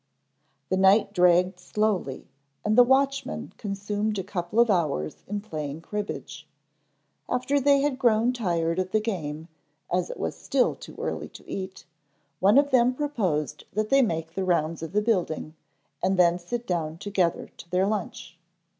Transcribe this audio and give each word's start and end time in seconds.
The 0.69 0.77
night 0.77 1.13
dragged 1.13 1.59
slowly 1.59 2.27
and 2.65 2.75
the 2.75 2.81
watchmen 2.83 3.53
consumed 3.57 4.17
a 4.17 4.23
couple 4.23 4.59
of 4.59 4.71
hours 4.71 5.17
in 5.27 5.41
playing 5.41 5.81
cribbage. 5.81 6.47
After 7.29 7.59
they 7.59 7.81
had 7.81 7.99
grown 7.99 8.33
tired 8.33 8.79
of 8.79 8.89
the 8.93 8.99
game, 8.99 9.47
as 9.93 10.09
it 10.09 10.17
was 10.17 10.35
still 10.35 10.73
too 10.73 10.95
early 10.97 11.29
to 11.29 11.47
eat, 11.47 11.85
one 12.39 12.57
of 12.57 12.71
them 12.71 12.95
proposed 12.95 13.65
that 13.73 13.89
they 13.89 14.01
make 14.01 14.33
the 14.33 14.43
rounds 14.43 14.81
of 14.81 14.93
the 14.93 15.03
building 15.03 15.53
and 16.01 16.17
then 16.17 16.39
sit 16.39 16.65
down 16.65 16.97
together 16.97 17.49
to 17.57 17.69
their 17.69 17.85
lunch. 17.85 18.39